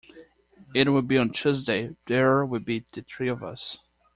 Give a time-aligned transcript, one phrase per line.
[0.73, 3.77] It will be on Tuesday; there will be the three of us.